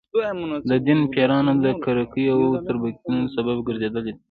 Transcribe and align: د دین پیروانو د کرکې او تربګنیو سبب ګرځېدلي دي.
د 0.69 0.71
دین 0.85 0.99
پیروانو 1.13 1.53
د 1.65 1.67
کرکې 1.83 2.23
او 2.35 2.39
تربګنیو 2.65 3.31
سبب 3.35 3.57
ګرځېدلي 3.67 4.03
دي. 4.15 4.19